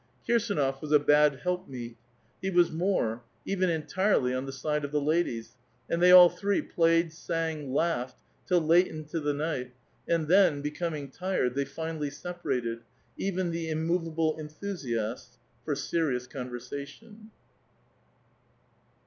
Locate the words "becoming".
10.63-11.07